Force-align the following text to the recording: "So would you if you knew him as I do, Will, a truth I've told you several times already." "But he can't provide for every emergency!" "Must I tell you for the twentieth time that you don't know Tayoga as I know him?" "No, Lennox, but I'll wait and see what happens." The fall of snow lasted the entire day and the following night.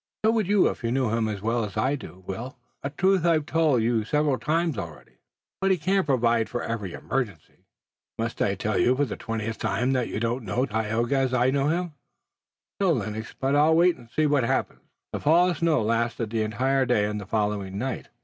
"So 0.25 0.31
would 0.31 0.47
you 0.47 0.67
if 0.67 0.83
you 0.83 0.91
knew 0.91 1.09
him 1.11 1.27
as 1.27 1.43
I 1.77 1.93
do, 1.93 2.23
Will, 2.25 2.57
a 2.81 2.89
truth 2.89 3.23
I've 3.23 3.45
told 3.45 3.83
you 3.83 4.03
several 4.03 4.39
times 4.39 4.75
already." 4.75 5.19
"But 5.59 5.69
he 5.69 5.77
can't 5.77 6.07
provide 6.07 6.49
for 6.49 6.63
every 6.63 6.93
emergency!" 6.93 7.67
"Must 8.17 8.41
I 8.41 8.55
tell 8.55 8.79
you 8.79 8.95
for 8.95 9.05
the 9.05 9.15
twentieth 9.15 9.59
time 9.59 9.91
that 9.93 10.07
you 10.07 10.19
don't 10.19 10.43
know 10.43 10.65
Tayoga 10.65 11.17
as 11.17 11.35
I 11.35 11.51
know 11.51 11.67
him?" 11.67 11.93
"No, 12.79 12.93
Lennox, 12.93 13.35
but 13.39 13.55
I'll 13.55 13.75
wait 13.75 13.95
and 13.95 14.09
see 14.09 14.25
what 14.25 14.43
happens." 14.43 14.81
The 15.13 15.19
fall 15.19 15.51
of 15.51 15.59
snow 15.59 15.83
lasted 15.83 16.31
the 16.31 16.41
entire 16.41 16.87
day 16.87 17.05
and 17.05 17.21
the 17.21 17.27
following 17.27 17.77
night. 17.77 18.07